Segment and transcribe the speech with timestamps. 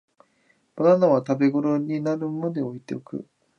[0.75, 3.27] バナナは食べごろになるまで置いておく